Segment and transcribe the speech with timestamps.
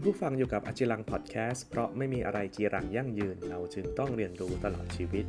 [0.00, 5.24] คุณผู้ฟังอยู่กับอจิรังพอดแคสต์เพราะไม่มีอะไรจีรังยั่งยืน เราจึงต้องเรียนรู้ตลอดชีวิต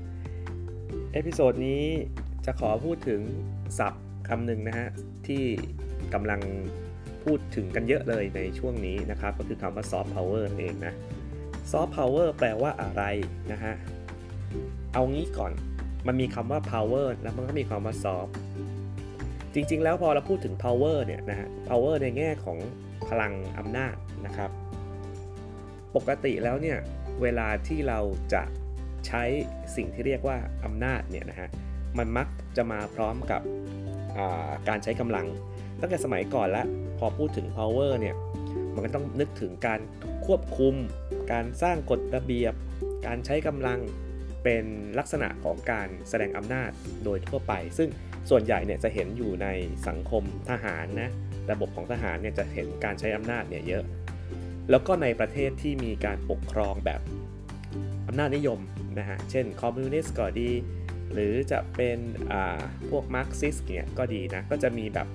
[1.14, 1.84] episode นี้
[2.46, 3.22] จะขอพูดถึง
[3.80, 4.90] ศัพท์คำหนึ่งนะฮะ
[5.28, 5.44] ที่
[6.14, 6.42] กำลัง
[7.24, 10.94] พูดถึงกันเยอะเลยในช่วงนี้นะครับ ก็คือคำว่า soft power นั่นเองนะ
[11.72, 13.04] soft power แปลว่าอะไร
[13.52, 13.74] นะฮะ
[14.94, 15.52] เอางี้ก่อน
[16.08, 18.32] มันมีคำว่า power แล้วมันก็มีคำว่า soft
[19.54, 22.58] จริงๆ แล้วพอเราพูดถึง power เนี่ยนะฮะ power ในแง่ของ
[23.10, 23.96] พลังอำนาจ
[24.28, 24.52] นะครับ
[25.96, 26.78] ปกติแล้วเนี่ย
[27.22, 28.00] เวลาที่เรา
[28.34, 28.44] จะ
[29.08, 29.24] ใช้
[29.76, 31.50] สิ่งที่เรียกว่าอำนาจเนี่ยนะฮะ
[31.98, 33.42] มันมักจะมาพร้อมกับ
[34.70, 35.26] การใช้กำลัง
[35.80, 36.68] ตั้งแต่สมัยก่อนล้ว
[37.00, 38.16] พอพูดถึง power เนี่ย
[38.74, 39.80] มันก็ต้องนึกถึงการ
[40.26, 40.76] ควบคุม
[41.32, 42.54] การสร้างกฎระเบียบ
[43.08, 43.80] การใช้กำลัง
[44.44, 44.66] เป็น
[45.00, 46.72] ลักษณะของการแสดงอำนาจ
[47.04, 47.90] โดยทั่วไป ซึ่ง
[48.30, 49.48] ส่วนใหญ่เนี่ยจะเห็นอยู่ใน
[49.88, 51.10] สังคมทหารนะ
[51.52, 53.84] ระบบของทหารเนี่ยจะเห็นการใช้อำนาจเนี่ยเยอะ
[54.70, 57.02] แล้วก็ในประเทศที่มีการปกครองแบบ
[58.08, 58.60] อำนาจนิยม
[59.00, 60.50] นะฮะ เช่นคอมมิวนิสต์ก็ดี
[61.14, 62.00] หรือจะเป็น
[62.90, 65.08] พวกมาร์กซิสต์เนี่ยก็ดีนะ ก็จะมีแบบ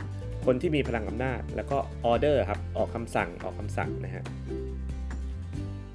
[0.46, 4.24] คนที่มีพลังอำนาจ แล้วก็ออเดอร์ครับ ออกคำสั่งออกคำสั่งนะฮะ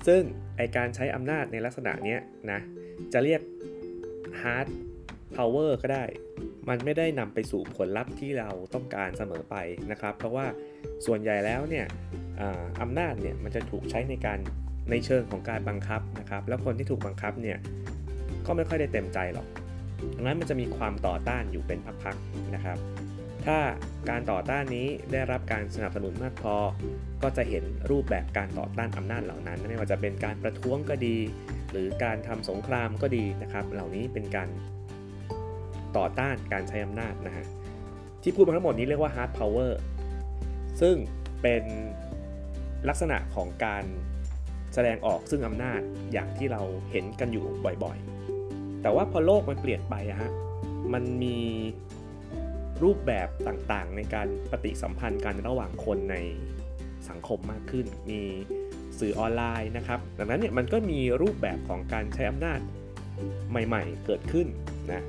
[0.08, 0.22] ซึ่ง
[0.58, 2.18] ไอ้การใช้อำนาจในลักษณะนี้
[2.52, 2.60] นะ
[3.14, 3.42] จะเรียก
[4.42, 4.68] hard
[5.36, 6.04] power ก็ได้
[6.70, 9.56] มันไม่ได้นำไปสู่ผลลัพธ์ที่เราต้องการเสมอไป
[9.92, 10.46] นะครับ เพราะว่า
[11.06, 11.86] ส่วนใหญ่แล้วเนี่ย
[12.82, 14.40] อำนาจเนี่ยมันจะถูกใช้ในการ
[14.92, 17.58] ในเชิงของการบังคับนะครับ แล้วคนที่ถูกบังคับเนี่ย
[18.46, 19.48] ก็ไม่ค่อยได้เต็มใจหรอก
[20.16, 22.78] ดังนั้นมันจะมีความต่อต้านอยู่เป็นพักๆนะครับ
[23.46, 23.58] ถ้า
[24.10, 26.56] การต่อต้านนี้ได้รับการสนับสนุนมากพอ
[27.24, 31.18] ก็จะเห็นรูปแบบการต่อต้านอำนาจเหล่านั้น ไม่ว่าจะเป็นการประท้วงก็ดี
[31.72, 34.50] หรือการทำสงครามก็ดีนะครับ เหล่านี้เป็นการ
[35.98, 37.46] ต่อต้านการใช้อำนาจนะฮะ
[38.24, 39.72] ที่พูดมาทั้งหมดนี้เรียกว่า hard power
[40.82, 40.96] ซึ่ง
[41.42, 41.64] เป็น
[42.88, 43.84] ลักษณะของการ
[44.74, 45.82] แสดงออกซึ่งอำนาจ
[46.14, 47.46] อย่างที่เราเห็นกันอยู่
[47.84, 50.32] บ่อยๆ แต่ว่าพอโลกมันเปลี่ยนไปอะฮะ
[50.94, 51.38] มันมี
[52.84, 56.16] รูปแบบต่างๆ ในการปฏิสัมพันธ์กันระหว่างคนใน
[57.10, 58.22] สังคมมากขึ้น มี
[59.00, 62.60] สื่อออนไลน์นะครับ ดังนั้นเนี่ยมันก็มีรูปแบบของการใช้อำนาจ
[63.50, 64.48] ใหม่ๆ เกิดขึ้น
[64.92, 65.04] นะ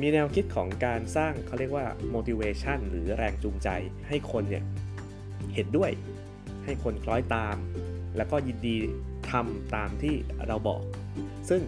[0.00, 3.68] มีแนวคิดของการสร้างเขาเรียกว่า motivation หรือแรงจูงใจ
[4.08, 4.64] ให้คนเนี่ย
[5.54, 5.90] เห็นด้วย
[6.64, 7.56] ให้คนคล้อยตาม
[8.16, 8.76] แล้วก็ยินดี
[9.30, 10.14] ทำตามที่
[10.48, 10.82] เราบอก
[11.48, 11.62] ซึ่ง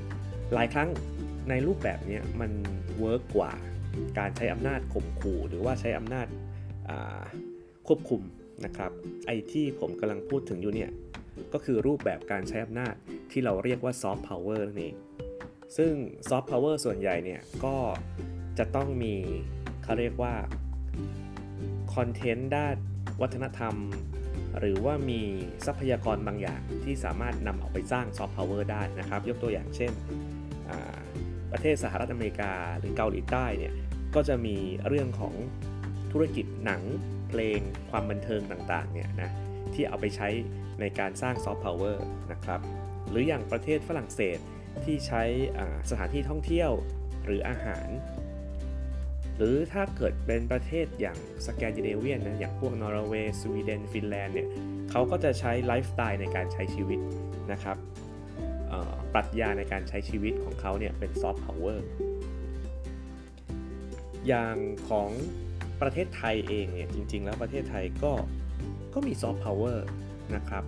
[0.55, 0.89] หลายครั้ง
[1.49, 2.51] ในรูปแบบนี้มัน
[2.99, 3.53] work กว่า
[4.19, 6.27] การใช้อำนาจข่มขู่หรือว่าใช้อำนาจ
[7.87, 8.23] ควบคุม
[8.65, 8.91] นะครับ
[9.27, 10.91] ไอ้ที่ผมกำลังพูดถึงอยู่เนี่ย
[11.53, 12.95] ก็คือรูปแบบการใช้อำนาจ
[13.31, 14.95] ที่เราเรียกว่า soft power นั่นเอง
[15.77, 15.93] ซึ่ง
[16.29, 17.77] soft power ส่วนใหญ่เนี่ยก็
[18.59, 19.15] จะต้องมี
[19.85, 20.35] เขาเรียกว่า
[21.95, 22.77] content ด้าน
[23.21, 23.75] วัฒนธรรม
[24.59, 25.21] หรือว่ามี
[25.67, 29.93] ทรัพยากรบางอย่างที่สามารถนำออกไปสร้าง soft power ได้นะครับ ยกตัวอย่างเช่น
[31.53, 33.75] ประเทศสหรัฐอเมริกาหรือเกาหลีใต้เนี่ย
[34.15, 34.57] ก็จะมี
[34.89, 35.35] เรื่องของ
[36.13, 36.83] ธุรกิจหนัง
[37.29, 39.31] เพลงความบันเทิงต่างๆเนี่ยนะ
[39.75, 40.29] ที่เอาไปใช้
[40.81, 42.61] ในการสร้าง soft power นะครับ
[43.11, 44.39] หรืออย่างประเทศฝรั่งเศส
[44.85, 45.23] ที่ใช้
[45.91, 46.71] สถานที่ท่องเที่ยว
[47.25, 47.89] หรืออาหาร
[49.37, 54.49] หรือถ้าเกิดเป็นประเทศอย่างสแกนดิเนเวียนนะอย่างพวกนอร์เวย์สวีเดนฟินแลนด์เนี่ย
[54.91, 57.01] เขาก็จะใช้ไลฟ์สไตล์ในการใช้ชีวิต
[57.53, 57.77] นะครับ
[59.15, 61.87] ปรัชญาในการใช้ชีวิตของเขาเนี่ยเป็นซอฟต์พาวเวอร์
[64.29, 64.57] อย่าง
[64.89, 65.11] ของ
[65.81, 68.13] ประเทศไทยเองเนี่ยจริง ๆ แล้วประเทศไทยก็
[68.95, 69.87] ก็มีซอฟต์พาวเวอร์
[70.37, 70.65] นะครับ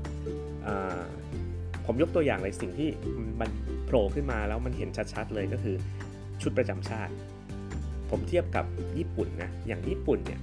[1.86, 2.90] ผมยกตัวอย่างในสิ่งที่
[3.40, 3.50] มัน
[3.86, 5.76] โผล่ขึ้นมาแล้วมันเห็นชัดๆเลยก็คือ
[6.42, 7.12] ชุดประจำชาติ
[8.10, 8.64] ผมเทียบกับ
[8.98, 10.40] ญี่ปุ่นนะ อย่างญี่ปุ่นเนี่ย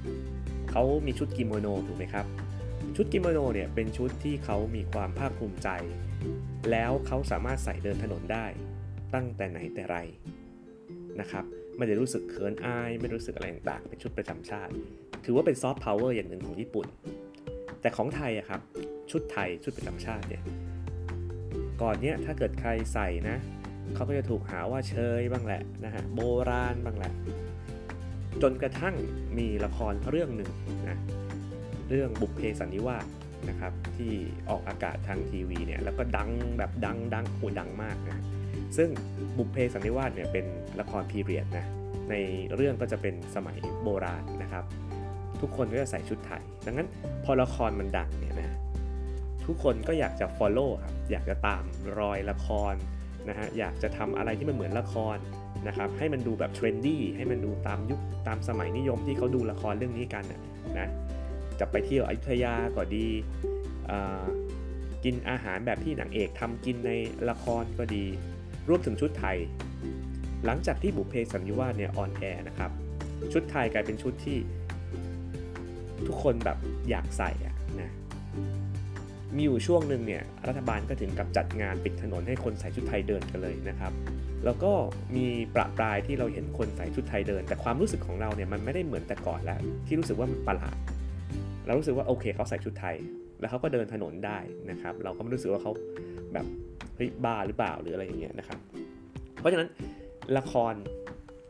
[0.71, 2.25] เขามีชุดกิโมโนถูกไหมครับ
[2.95, 5.69] ชุดกิโมโนเนี่ยเป็นชุดที่เขามีความภาคภูมิใจ
[6.71, 8.45] แล้วเขาสามารถใส่เดินถนนได้
[9.13, 9.97] ตั้งแต่ไหนแต่ไร
[11.19, 11.45] นะครับ
[11.77, 14.71] ไม่ได้รู้สึกเขินอาย ไม่รู้สึกอะไรต่างๆเป็นชุดประจำชาติ
[15.25, 16.87] ถือว่าเป็นซอฟต์พาวเวอร์อย่างหนึ่งของญี่ปุ่น
[17.81, 18.61] แต่ของไทยอะครับ
[19.11, 20.43] ชุดไทยชุดประจำชาติเนี่ย
[21.81, 23.37] ก่อนเนี้ยถ้าเกิดใครใส่นะ
[23.95, 26.19] เขาก็จะถูกหาว่าเชยบ้างแหละนะฮะโบ
[26.49, 27.13] ราณบ้างแหละ
[28.41, 28.95] จนกระทั่ง
[29.37, 30.51] มีละครเรื่องหนึ่ง
[30.89, 30.99] นะ
[31.89, 33.05] เรื่องบุพเพสันนิวาส
[33.49, 34.11] นะครับที่
[34.49, 38.17] ออกอากาศทางทีวีเนี่ยแล้วก็ดังแบบดังดังโหดังมากนะ
[38.77, 38.89] ซึ่ง
[39.37, 40.45] บุพเพสันนิวาสเนี่ยเป็น
[40.79, 41.65] ละครพีเรียดนะ
[42.09, 42.15] ใน
[42.55, 44.63] เรื่องก็จะเป็นสมัยโบราณนะครับ
[45.41, 46.87] ทุกคนก็จะใส่ชุดไทย ดังนั้น
[47.23, 48.57] พอละครมันดังเนี่ยนะ
[49.45, 51.63] ทุกคนก็อยากจะ follow ครับอยากจะตาม
[51.99, 52.73] รอยละคร
[53.29, 55.17] นะฮะอยากจะทำอะไรที่มันเหมือนละคร
[55.67, 60.23] นะครับให้มันดูแบบ trendy ให้มันดูตามยุคตามสมัยนิยมที่เขาดูละครเรื่องนี้กัน
[60.79, 60.89] นะ
[61.59, 63.07] จะไปเที่ยวอยุธยาก็ดี
[65.03, 66.91] กินอาหารแบบที่นางเอกทำกินใน
[67.29, 68.05] ละครก็ดี
[68.69, 69.37] รวมถึงชุดไทย
[70.45, 72.71] หลังจากที่บุพเพสันนิวาสเนี่ย on air นะครับ
[73.33, 74.37] ชุดไทยกลายเป็นชุดที่
[76.07, 76.57] ทุกคนแบบ
[76.89, 77.91] อยากใส่อะนะ
[79.35, 83.91] มีอยู่ช่วงหนึ่งเนี่ยรัฐบาลก็ถึงกับจัดงานปิดถนนให้คนใส่ชุดไทยเดินกันเลยนะครับ
[84.45, 84.71] แล้วก็
[85.15, 90.77] มีประปรายที่เราเห็นคนใส่ชุดไทยเดิน แต่ความรู้สึกของเราเนี่ยมันไม่ได้เหมือนแต่ก่อนแล้ว ที่รู้สึกว่ามันประหลาด
[91.65, 92.95] เรารู้สึกว่าโอเคเขาใส่ชุดไทย
[93.39, 94.37] แล้วเขาก็เดินถนนได้
[94.71, 95.71] นะครับ เราก็ไม่รู้สึกว่าเขา
[96.33, 96.45] แบบ
[96.95, 98.59] เฮ้ยบ้าหรือเปล่าหรืออะไรอย่างเงี้ยนะครับ
[99.39, 99.69] เพราะฉะนั้น
[100.37, 100.73] ละคร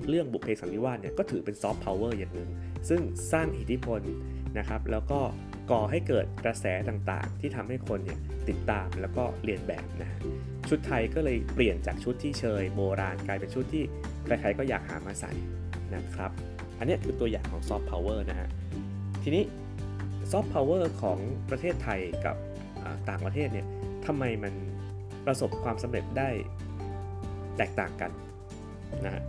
[0.09, 2.49] เรื่องบุพเพสันนิวาสเนี่ยก็ถือเป็นซอฟต์พาวเวอร์อย่างหนึ่ง
[2.89, 3.01] ซึ่ง
[3.31, 4.01] สร้างอิทธิพล
[4.57, 5.19] นะครับ แล้วก็
[5.71, 8.19] ก่อให้เกิดกระแสต่างๆ ที่ทำให้คนเนี่ย
[8.50, 10.19] ติดตามแล้วก็เลียนแบบนะ
[10.69, 13.83] ชุดไทยก็เลยเปลี่ยนจากชุดที่เชยโบราณกลายเป็นชุดที่
[14.25, 15.31] ใครๆก็อยากหามาใส่
[15.95, 16.31] นะครับ
[16.79, 18.50] อันนี้คือตัวอย่างของซอฟต์พาวเวอร์นะฮะ
[19.23, 19.44] ทีนี้
[20.31, 21.19] ซอฟต์พาวเวอร์ของ
[21.50, 22.35] ประเทศไทยกับ
[23.09, 23.68] ต่างประเทศเนี่ย
[24.06, 24.53] ทำไมมัน
[25.25, 26.29] ประสบความสำเร็จได้
[27.57, 28.11] แตกต่างกัน
[29.06, 29.23] นะฮะ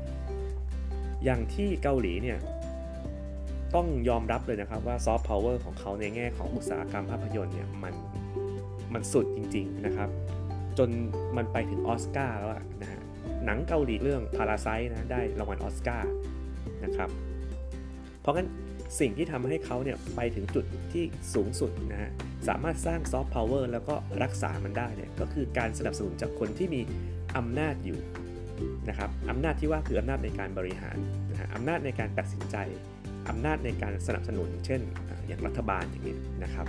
[1.25, 2.39] อย่างที่เกาหลีเนี่ย
[3.75, 7.95] ต้องยอมรับเลยนะครับว่าซอฟต์พาวเวอร์ของเขาในแง่ของอุตสาหกรรมภาพยนตร์เนี่ยมัน
[8.93, 10.09] มันสุดจริง ๆนะครับ
[10.79, 10.89] จน
[11.37, 12.51] มันไปถึงออสการ์แล้ว
[12.83, 13.01] นะฮะ
[13.45, 16.11] หนังเกาหลีเรื่อง Parasite นะได้รางวัลออสการ์
[16.85, 17.11] นะครับ
[18.21, 18.49] เพราะงั้น
[19.01, 21.05] สิ่งที่ทำให้เขาเนี่ยไปถึงจุดที่
[21.35, 22.11] สูงสุดนะฮะ
[22.49, 26.81] สามารถสร้างซอฟต์พาวเวอร์แล้วก็รักษามันได้เนี่ยก็คือการสนับสนุนจากคนที่มี
[27.37, 28.01] อำนาจอยู่
[28.89, 30.97] นะครับอำนาจที่ว่าคืออำนาจในการบริหาร
[31.31, 32.57] นะฮะอำนาจในการตัดสินใจ
[33.29, 34.81] อำนาจในการสนับสนุน เช่น
[35.27, 36.67] อย่างรัฐบาลอย่างนี้นะครับ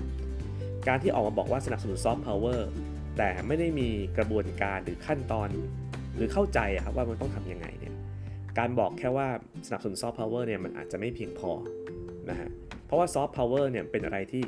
[0.88, 2.70] การที่ออกมาบอกว่าสนับสนุนซอฟต์พาวเวอร์
[3.18, 5.50] แต่ไม่ได้มีกระบวนการหรือขั้นตอน
[6.16, 7.96] หรือเข้าใจครับว่ามันต้องทำยังไงเนี่ย
[8.58, 9.28] การบอกแค่ว่า
[9.68, 11.52] สนับสนุนซอฟต์พาวเวอร์เนี่ยมันอาจจะไม่เพียงพอ
[12.30, 12.50] นะฮะ
[12.86, 14.44] เพราะว่าซอฟต์พาวเวอร์เนี่ยเป็นอะไรที่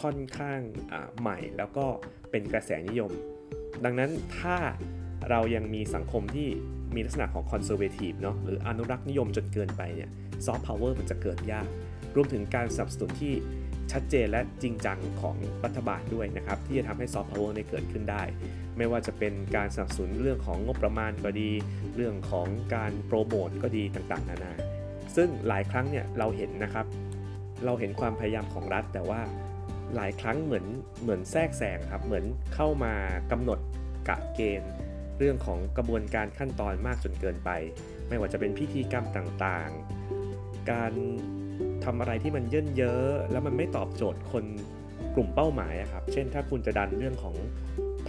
[0.00, 0.60] ค่อนข้าง
[1.20, 1.86] ใหม่แล้วก็
[2.30, 3.10] เป็นกระแสนิยม
[3.84, 4.56] ดังนั้นถ้า
[5.30, 6.48] เรายังมีสังคมที่
[6.96, 10.10] มีลักษณะของ conservative เนาะหรืออนุรักษ์นิยมจนเกินไปเนี่ย
[10.46, 11.68] ซอฟต์พาวเวอร์มันจะเกิดยาก
[12.16, 13.34] รวมถึงการสนับสนุนที่
[13.92, 18.22] ชัดเจนและจริงจังของรัฐบาลด้วยนะครับ ที่จะทำให้ซอฟต์พาวเวอร์เนี่ยเกิดขึ้นได้
[18.76, 21.50] ไม่ว่าจะเป็นการสนับสนุนเรื่องของงบประมาณก็ดี
[21.96, 24.52] เรื่องของการโปรโมทก็ดีต่างๆ นานา
[25.16, 26.86] ซึ่งหลายครั้งเนี่ยเราเห็นนะครับ
[27.64, 29.20] เราเห็นความพยายามของรัฐ แต่ว่า
[29.94, 30.66] หลายครั้งเหมือน
[31.02, 32.24] เหมือนแทรกแซงครับเหมือน
[32.54, 32.94] เข้ามา
[33.32, 33.58] กำหนด
[34.08, 34.72] กะเกณฑ์
[35.18, 37.50] เรื่องของกระบวนการขั้นตอนมากจนเกินไป
[38.08, 40.92] ไม่ว่าจะเป็นพิธีกรรมต่างๆ การ
[41.84, 44.44] ทำอะไรที่มันเยิ่นเย้อแล้วมันไม่ตอบโจทย์คน
[45.14, 47.36] กลุ่มเป้าหมายครับ เช่นถ้าคุณจะดันเรื่องของ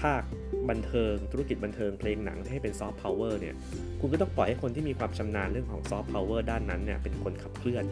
[0.02, 0.24] ภาค
[0.70, 3.56] บันเทิง ธุรกิจบันเทิงเพลงหนังให้เป็นซอฟต์พาวเวอร์เนี่ย
[4.00, 7.84] คุณก็ต้องปล่อยให้คนที่มีความชำนาญเรื่องของซอฟต์พาวเวอร์ด้านนั้นเนี่ยเป็นคนขับเคลื่อน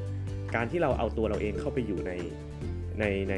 [0.56, 2.12] การที่เราเอาตัวเราเองเข้าไปอยู่ใน
[3.00, 3.36] ในใน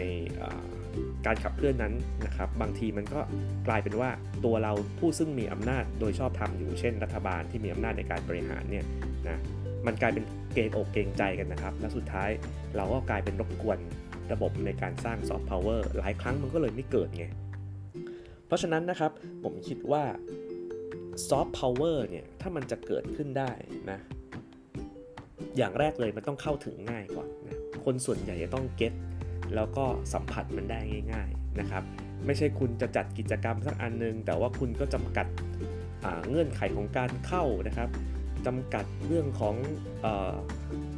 [1.26, 1.94] การขับเคลื่อนนั้น
[2.26, 3.20] นะครับบางทีมันก็
[3.68, 4.10] กลายเป็นว่า
[4.46, 8.86] ตัวเราผู้ซึ่งมีอำนาจโดยชอบธรรมอยู่เช่น รัฐบาลที่มีอำนาจในการบริหารเนี่ย
[9.28, 9.38] นะ
[9.86, 10.24] มันกลายเป็น
[10.54, 12.30] เกรงอกเกรงใจกันนะครับ และสุดท้าย
[12.76, 13.80] เราก็กลายเป็นรบกวน
[14.32, 17.26] ระบบในการสร้างซอฟต์พาวเวอร์หลายครั้งมันก็เลยไม่เกิดไง
[18.48, 19.12] เพราะฉะนั้นนะครับ
[19.44, 20.04] ผมคิดว่า
[21.28, 23.52] ซอฟต์พาวเวอร์เนี่ยถ้ามันจะเกิดขึ้นได้
[23.92, 24.00] นะ
[25.58, 28.94] อย่างแรกเลยมันต้องเข้าถึงง่ายก่อนนะคนส่วนใหญ่จะต้อง get
[29.56, 30.80] แล้วก็สัมผัสมันได้
[31.12, 31.84] ง่าย ๆนะครับ
[32.26, 35.28] ไม่ใช่คุณจะจัดกิจกรรมสักอันนึง แต่ว่าคุณก็จำกัด
[36.30, 37.90] เงื่อนไขของการเข้านะครับ
[38.46, 39.56] จำกัดเรื่องของ
[40.06, 40.08] อ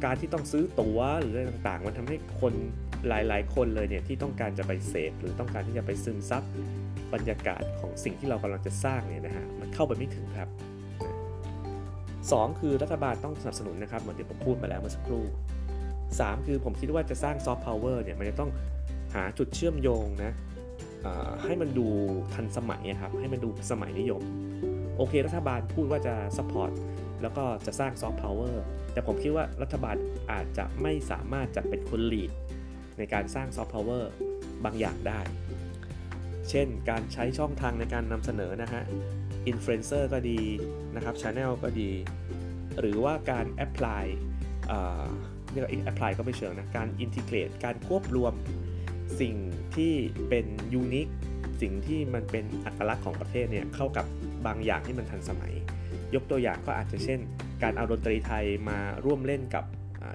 [0.04, 2.54] การที่ต้องซื้อตั๋วหรืออะไรต่างๆ มันทำให้คน
[3.08, 6.42] หลายๆ คนเลยเนี่ยที่ต้องการจะไปเสพหรือต้องการที่จะไปซึมซับ
[7.14, 10.48] บรรยากาศของสิ่งที่เรากำลังจะสร้างเนี่ยนะฮะมันเข้าไปไม่ถึงครับ
[12.32, 15.24] สองคือรัฐบาลต้องสนับสนุนนะครับเหมือนที่ผมพูดมาแล้วเมื่อสักครู่
[16.10, 18.50] 3 คือผมคิดว่าจะสร้างซอฟต์พาวเวอร์เนี่ยมันจะต้อง
[19.14, 20.32] หาจุดเชื่อมโยงนะ
[21.44, 21.86] ให้มันดู
[22.34, 24.22] ทันสมัยครับให้มันดูสมัยนิยม
[24.96, 26.70] โอเค รัฐบาลพูดว่าจะ support
[27.22, 29.96] แล้วก็จะสร้างซอฟต์พาวเวอร์แต่ผมคิดว่ารัฐบาล
[30.32, 32.30] อาจจะไม่สามารถจะเป็นคน lead
[32.98, 34.10] ในการสร้างซอฟต์พาวเวอร์
[34.64, 35.20] บางอย่างได้
[36.50, 38.82] เช่นการใช้ช่องทางในการนำเสนอนะฮะ
[39.48, 40.40] อินฟลูเอนเซอร์ก็ดี
[40.96, 41.90] นะครับ channel ก็ดี
[42.80, 44.04] หรือว่าการ apply
[45.52, 48.32] เรียกว่า apply ก็ไม่เชิงนะ การ integrate การควบรวม
[49.20, 49.34] สิ่ง
[49.76, 49.92] ที่
[50.28, 51.08] เป็น unique
[51.62, 54.06] สิ่งที่มันเป็นอัตลักษณ์ของประเทศเนี่ยเข้ากับ
[54.46, 55.54] บางอย่างที่มันทันสมัย
[56.14, 57.20] ยกตัวอย่างก็อาจจะเช่น
[57.62, 59.64] การเอาดนตรีไทยมาร่วมเล่นกับ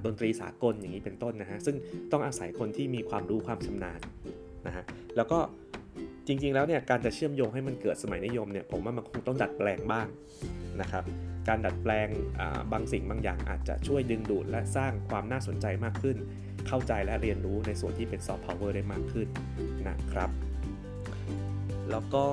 [0.05, 1.75] ดนตรีสากลอย่างนี้เป็นต้นนะฮะซึ่ง
[2.11, 3.99] ต้องอาศัยคนที่มีความรู้ความชำนาญ
[4.67, 4.83] นะฮะ
[5.15, 5.39] แล้วก็
[6.27, 10.07] จริงๆแล้วเนี่ยการจะเชื่อมโยงให้มันเกิดสมัยนิยมเนี่ยผมว่ามันคงต้องดัดแปลงบ้าง
[10.81, 11.03] นะครับ
[11.47, 12.07] การดัดแปลง
[12.71, 16.17] บางสิ่งบางอย่างอาจจะช่วยดึงดูดและสร้างความน่าสนใจมากขึ้น
[16.67, 19.27] เข้าใจและเรียนรู้ในส่วนที่เป็นซอฟต์พาวเวอร์ได้มากขึ้น
[19.87, 20.29] นะครับ
[21.91, 22.25] แล้วก็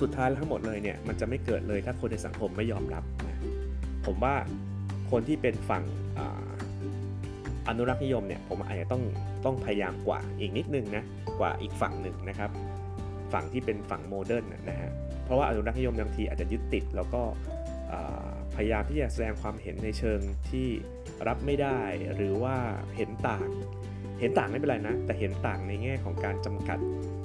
[0.00, 3.40] สุดท้ายทั้งหมดเลยเนี่ยมันจะไม่เกิดเลยถ้าคนในสังคมไม่ยอมรับนะ
[4.06, 4.34] ผมว่า
[5.10, 5.84] คนที่เป็นฝั่ง
[7.68, 9.02] อนุรักษ์นิยมเนี่ยผมอาจจะต้อง
[9.44, 11.04] ต้องพยายามกว่าอีกนิดนึงนะ
[11.38, 12.50] กว่าอีกฝั่งหนึ่งนะครับ
[13.32, 14.90] ฝั่งที่เป็นฝั่ง modern นะฮะ
[15.24, 17.22] เพราะว่าอนุรักษ์นิยมบางทีอาจจะยึดติดแล้วก็
[18.56, 20.20] พยายามที่จะแสดงความเห็นในเชิง
[20.50, 20.68] ที่
[21.28, 21.80] รับไม่ได้
[22.14, 22.56] หรือว่า
[22.96, 23.48] เห็นต่าง
[24.20, 26.78] เห็นต่างไม่เป็นไรนะ แต่เห็นต่างในแง่ของการจำกัด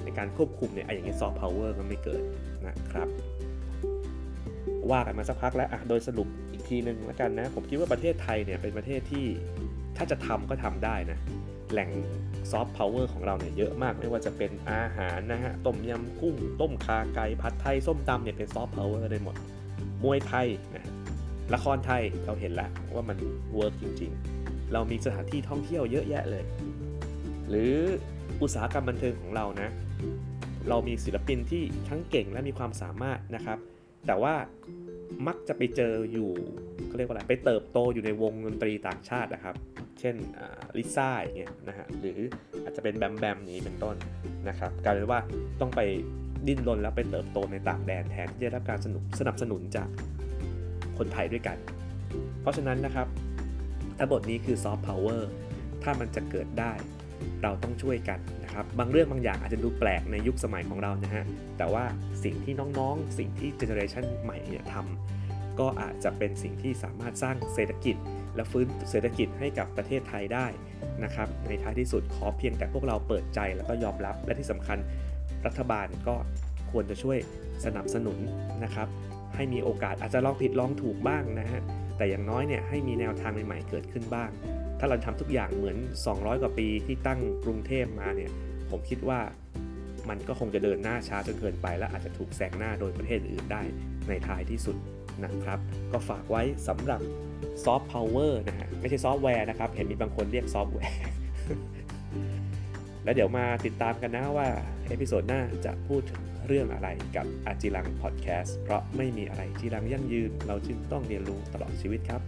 [0.04, 2.22] ในการควบคุมเนี่ยอย่างเนี้ยซอฟต์พาวเวอร์ก็ไม่เกิด
[2.66, 3.08] นะครับ
[4.90, 9.26] ว่ากันมาสักพักแล้วอะโดยสรุปอีกทีนึงแล้วกันนะ ผมคิดว่าประเทศไทยเนี่ยเป็นประเทศที่
[9.96, 11.18] ถ้าจะทำก็ทำได้นะ
[11.72, 11.90] แหล่ง
[12.50, 19.36] ซอฟต์พาวเวอร์ของเราเนี่ยเยอะมากไม่ว่าจะเป็นอาหารนะฮะต้มยำกุ้ง ต้มคาไก่ผัดไทยส้มตำเนี่ยเป็นซอฟต์พาวเวอร์ได้หมด
[20.04, 20.46] มวยไทย
[20.76, 20.86] นะ
[21.54, 23.18] ละครไทยเราเห็นแล้วว่ามัน
[23.54, 26.44] work จริง ๆ เรามีสถานที่ท่องเที่ยวเยอะแยะเลย
[27.48, 27.74] หรือ
[28.42, 29.70] อุตสาหกรรมบันเทิงของเรานะ
[30.68, 33.58] เรามีศิลปินที่ทั้งเก่งและมีความสามารถนะครับ
[34.06, 34.34] แต่ว่า
[35.26, 36.30] มักจะไปเจออยู่
[36.86, 39.56] เขาเรียกว่าอะไรไปเติบโตอยู่ในวงดนตรีต่างชาตินะครับ
[40.00, 40.14] เช่น
[40.78, 42.18] ลิซ่าอย่างเงี้ยนะฮะหรือ
[42.64, 43.96] อาจจะเป็นแบมแบมนี้เป็นต้น
[44.48, 45.20] นะครับกลายเป็นว่า
[45.60, 45.80] ต้องไป
[46.46, 49.88] ดิ้นรนแล้วไปเติบโตในต่างแดนแทนที่จะได้รับการสนุกสนับสนุนจาก
[51.00, 51.56] คนไทยด้วยกัน
[52.40, 53.06] เพราะฉะนั้นนะครับ
[53.98, 55.30] ทั้งหมดนี้คือซอฟต์พาวเวอร์
[55.82, 56.72] ถ้ามันจะเกิดได้
[57.42, 61.24] เราต้องช่วยกันนะครับ บางเรื่องบางอย่างอาจจะดูแปลกในยุคสมัยของเรานะฮะ
[61.58, 61.84] แต่ว่า
[62.24, 67.96] สิ่งที่น้องๆ สิ่งที่เจเนอเรชันใหม่เนี่ยทำก็อาจจะเป็นสิ่งที่สามารถสร้างเศรษฐกิจ
[68.34, 70.46] และฟื้นเศรษฐกิจให้กับประเทศไทยได้
[71.04, 74.78] นะครับ ในท้ายที่สุดขอเพียงแต่พวกเราเปิดใจแล้วก็ยอมรับ และที่สำคัญ
[75.46, 76.14] รัฐบาลก็
[76.70, 77.18] ควรจะช่วย
[77.64, 78.18] สนับสนุน
[78.64, 78.88] นะครับ
[79.36, 81.60] ให้มีโอกาสอาจจะลองผิดลองถูกบ้างนะฮะ
[81.96, 84.30] แต่อย่างน้อยเนี่ยให้มีแนวทางใหม่ๆเกิดขึ้นบ้าง
[84.78, 85.76] ถ้าเราทำทุกอย่างเหมือน
[86.10, 88.30] 200 กว่าปีที่ตั้งกรุงเทพมาเนี่ย
[88.70, 89.20] ผมคิดว่า
[90.08, 93.62] มันก็คงจะเดินหน้าช้าจนเกินไป และอาจจะถูกแซงหน้าโดยประเทศอื่นได้
[94.08, 94.76] ในท้ายที่สุด
[95.24, 95.58] นะครับ
[95.92, 97.00] ก็ฝากไว้สำหรับ
[97.64, 100.98] ซอฟต์พาวเวอร์นะฮะไม่ใช่ซอฟต์แวร์นะครับ เห็นมีบางคนเรียกซอฟต์แวร์
[103.04, 104.48] แล้วเดี๋ยวมาติดตามกันนะว่า
[104.88, 106.22] episode หน้าจะพูดถึง
[106.52, 112.20] เรื่องอะไรกับอาจิรังพอดแคสต์เพราะไม่มีอะไรจิรังยั่งยืน เราจึงต้องเรียนรู้ตลอดชีวิตครับ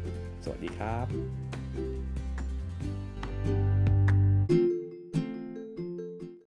[0.45, 1.41] สวัสดีครับ